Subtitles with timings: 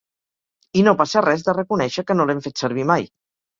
[0.81, 3.09] I no passa res de reconèixer que no l’hem fet servir mai.